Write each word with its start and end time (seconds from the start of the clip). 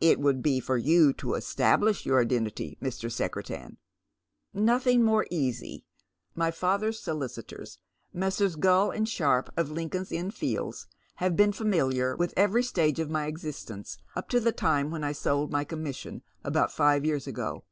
"It 0.00 0.20
would 0.20 0.40
be 0.40 0.60
for 0.60 0.76
you 0.76 1.12
to 1.14 1.34
establish 1.34 2.06
your 2.06 2.20
identity, 2.22 2.78
Mr. 2.80 3.10
Secretan."" 3.10 3.78
Nothing 4.54 5.02
more 5.02 5.26
easy. 5.32 5.84
My 6.36 6.52
fathers 6.52 7.00
solicitors, 7.00 7.80
Messrs. 8.12 8.54
Gull 8.54 8.92
and 8.92 9.08
Sharpe, 9.08 9.50
of 9.56 9.68
Lincoln's 9.72 10.12
Inn 10.12 10.30
Fields, 10.30 10.86
have 11.16 11.34
been 11.34 11.50
familiar 11.50 12.14
with 12.14 12.34
every 12.36 12.62
stage 12.62 13.00
of 13.00 13.10
my 13.10 13.26
existence 13.26 13.98
up 14.14 14.28
to 14.28 14.38
the 14.38 14.52
time 14.52 14.92
when 14.92 15.02
I 15.02 15.10
sold 15.10 15.50
my 15.50 15.64
commission, 15.64 16.22
about 16.44 16.70
five 16.70 17.04
years 17.04 17.26
ago. 17.26 17.64